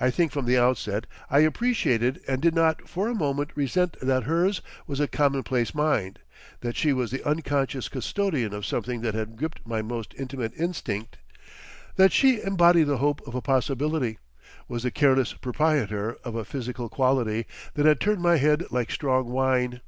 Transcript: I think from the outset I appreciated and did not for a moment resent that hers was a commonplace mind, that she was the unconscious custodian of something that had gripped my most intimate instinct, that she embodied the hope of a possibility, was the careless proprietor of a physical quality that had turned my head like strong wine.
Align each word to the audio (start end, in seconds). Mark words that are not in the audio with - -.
I 0.00 0.08
think 0.08 0.32
from 0.32 0.46
the 0.46 0.56
outset 0.56 1.04
I 1.28 1.40
appreciated 1.40 2.22
and 2.26 2.40
did 2.40 2.54
not 2.54 2.88
for 2.88 3.06
a 3.06 3.14
moment 3.14 3.50
resent 3.54 3.98
that 4.00 4.22
hers 4.22 4.62
was 4.86 4.98
a 4.98 5.06
commonplace 5.06 5.74
mind, 5.74 6.20
that 6.62 6.74
she 6.74 6.94
was 6.94 7.10
the 7.10 7.22
unconscious 7.28 7.90
custodian 7.90 8.54
of 8.54 8.64
something 8.64 9.02
that 9.02 9.12
had 9.12 9.36
gripped 9.36 9.66
my 9.66 9.82
most 9.82 10.14
intimate 10.16 10.54
instinct, 10.58 11.18
that 11.96 12.12
she 12.12 12.40
embodied 12.40 12.86
the 12.86 12.96
hope 12.96 13.20
of 13.28 13.34
a 13.34 13.42
possibility, 13.42 14.18
was 14.68 14.84
the 14.84 14.90
careless 14.90 15.34
proprietor 15.34 16.16
of 16.24 16.34
a 16.34 16.46
physical 16.46 16.88
quality 16.88 17.44
that 17.74 17.84
had 17.84 18.00
turned 18.00 18.22
my 18.22 18.36
head 18.38 18.64
like 18.70 18.90
strong 18.90 19.28
wine. 19.30 19.82